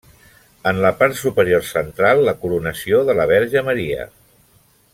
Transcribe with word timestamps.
En 0.69 0.77
la 0.85 0.91
part 1.01 1.17
superior 1.19 1.67
central 1.73 2.23
la 2.29 2.33
Coronació 2.45 3.03
de 3.11 3.17
la 3.21 3.27
Verge 3.33 3.63
Maria. 3.69 4.09